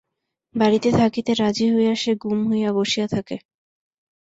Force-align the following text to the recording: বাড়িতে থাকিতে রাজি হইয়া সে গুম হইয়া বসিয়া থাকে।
বাড়িতে 0.55 0.89
থাকিতে 0.91 1.31
রাজি 1.33 1.65
হইয়া 1.73 1.95
সে 1.95 2.11
গুম 2.23 2.39
হইয়া 2.49 2.69
বসিয়া 2.73 3.07
থাকে। 3.07 3.35